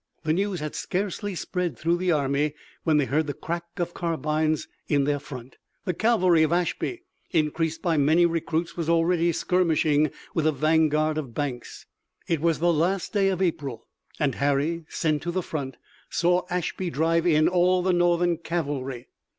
[0.23, 4.67] The news had scarcely spread through the army when they heard the crack of carbines
[4.87, 5.57] in their front.
[5.85, 11.35] The cavalry of Ashby, increased by many recruits, was already skirmishing with the vanguard of
[11.35, 11.85] Banks.
[12.27, 13.85] It was the last day of April
[14.19, 15.77] and Harry, sent to the front,
[16.09, 19.05] saw Ashby drive in all the Northern cavalry.